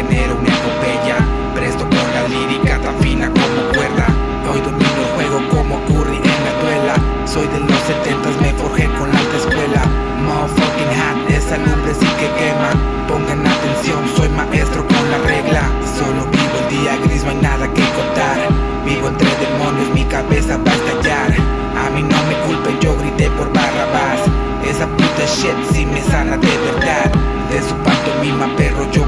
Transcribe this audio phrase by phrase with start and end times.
[0.00, 1.16] genero una epopeya,
[1.54, 4.06] presto por la lírica tan fina como cuerda.
[4.50, 6.94] Hoy domino el juego como Curry en la duela,
[7.26, 9.82] soy de los setentas, me forjé con la alta escuela.
[10.24, 12.72] Motherfucking hat, esa lumbre sí que quema,
[13.08, 15.62] pongan atención, soy maestro con la regla.
[15.84, 18.38] Solo vivo el día gris, no hay nada que contar,
[18.86, 21.30] vivo entre demonios, mi cabeza va a estallar.
[21.76, 24.20] A mí no me culpen, yo grité por Barrabás,
[24.64, 27.12] esa puta shit si me sana de verdad.
[27.50, 29.04] De su pantomima, perro, yo